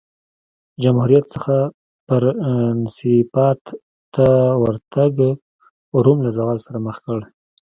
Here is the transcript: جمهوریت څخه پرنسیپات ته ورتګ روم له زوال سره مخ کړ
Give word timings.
جمهوریت 0.83 1.25
څخه 1.33 1.55
پرنسیپات 2.07 3.61
ته 4.13 4.27
ورتګ 4.61 5.13
روم 6.03 6.19
له 6.25 6.31
زوال 6.37 6.57
سره 6.65 6.77
مخ 6.85 6.97
کړ 7.05 7.19